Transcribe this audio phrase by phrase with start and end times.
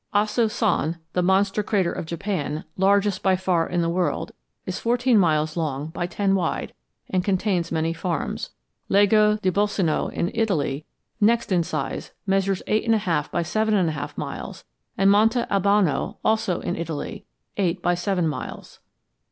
[0.15, 4.31] Aso san, the monster crater of Japan, largest by far in the world,
[4.65, 6.73] is fourteen miles long by ten wide
[7.11, 8.49] and contains many farms.
[8.89, 10.85] Lago di Bolseno, in Italy,
[11.19, 14.65] next in size, measures eight and a half by seven and a half miles;
[14.97, 17.23] and Monte Albano, also in Italy,
[17.57, 18.79] eight by seven miles.